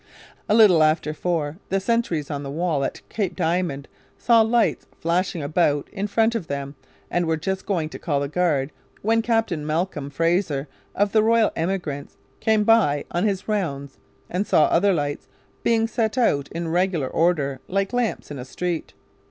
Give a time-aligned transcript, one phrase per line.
[0.49, 5.43] A little after four the sentries on the walls at Cape Diamond saw lights flashing
[5.43, 6.73] about in front of them
[7.11, 8.71] and were just going to call the guard
[9.03, 14.63] when Captain Malcolm Fraser of the Royal Emigrants came by on his rounds and saw
[14.69, 15.27] other lights
[15.61, 18.95] being set out in regular order like lamps in a street.